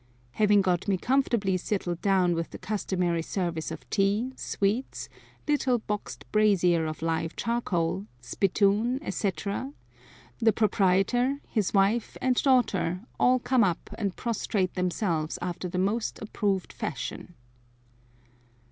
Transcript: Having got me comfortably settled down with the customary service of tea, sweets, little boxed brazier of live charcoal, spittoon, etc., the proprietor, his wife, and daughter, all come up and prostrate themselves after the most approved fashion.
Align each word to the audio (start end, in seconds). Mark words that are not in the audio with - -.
Having 0.31 0.63
got 0.63 0.87
me 0.87 0.97
comfortably 0.97 1.57
settled 1.57 2.01
down 2.01 2.33
with 2.33 2.49
the 2.49 2.57
customary 2.57 3.21
service 3.21 3.69
of 3.69 3.87
tea, 3.91 4.33
sweets, 4.35 5.09
little 5.47 5.77
boxed 5.77 6.25
brazier 6.31 6.87
of 6.87 7.03
live 7.03 7.35
charcoal, 7.35 8.07
spittoon, 8.19 8.97
etc., 9.03 9.73
the 10.39 10.51
proprietor, 10.51 11.39
his 11.47 11.71
wife, 11.71 12.17
and 12.19 12.41
daughter, 12.41 13.01
all 13.19 13.37
come 13.37 13.63
up 13.63 13.91
and 13.95 14.15
prostrate 14.15 14.73
themselves 14.73 15.37
after 15.39 15.69
the 15.69 15.77
most 15.77 16.19
approved 16.19 16.73
fashion. 16.73 17.35